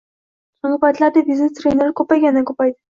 So‘nggi 0.63 0.79
paytlarda 0.87 1.25
biznes 1.29 1.55
trenerlar 1.61 1.95
ko‘paygandan 2.03 2.53
ko‘paydi 2.53 2.79